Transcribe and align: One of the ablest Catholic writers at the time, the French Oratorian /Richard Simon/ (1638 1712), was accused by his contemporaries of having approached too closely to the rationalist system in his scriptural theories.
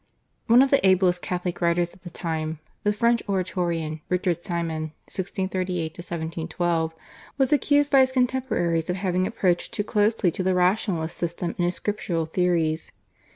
One 0.47 0.63
of 0.63 0.71
the 0.71 0.83
ablest 0.83 1.21
Catholic 1.21 1.61
writers 1.61 1.93
at 1.93 2.01
the 2.01 2.09
time, 2.09 2.57
the 2.83 2.91
French 2.91 3.21
Oratorian 3.29 4.01
/Richard 4.09 4.43
Simon/ 4.43 4.93
(1638 5.05 5.91
1712), 5.95 6.95
was 7.37 7.53
accused 7.53 7.91
by 7.91 7.99
his 7.99 8.11
contemporaries 8.11 8.89
of 8.89 8.95
having 8.95 9.27
approached 9.27 9.73
too 9.75 9.83
closely 9.83 10.31
to 10.31 10.41
the 10.41 10.55
rationalist 10.55 11.17
system 11.17 11.53
in 11.59 11.65
his 11.65 11.75
scriptural 11.75 12.25
theories. 12.25 12.91